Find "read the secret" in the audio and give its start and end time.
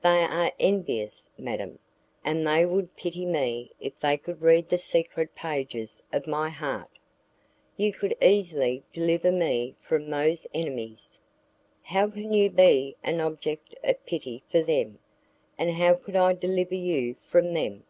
4.40-5.34